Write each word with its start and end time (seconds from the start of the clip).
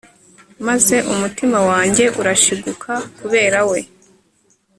maze 0.67 0.95
umutima 1.13 1.59
wanjye 1.69 2.05
urashiguka 2.19 2.91
kubera 3.17 3.59
we 3.69 3.79